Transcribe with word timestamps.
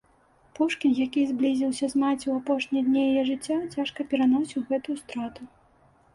Пушкін, 0.59 0.95
які 0.99 1.21
зблізіўся 1.31 1.89
з 1.91 2.01
маці 2.05 2.21
ў 2.21 2.33
апошнія 2.41 2.85
дні 2.89 3.03
яе 3.11 3.21
жыцця, 3.29 3.59
цяжка 3.75 4.09
пераносіў 4.15 4.67
гэтую 4.73 4.97
страту. 5.05 5.41